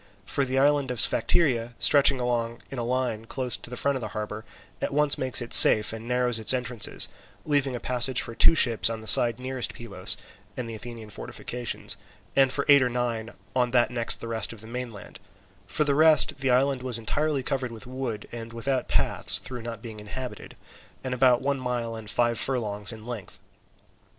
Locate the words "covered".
17.43-17.71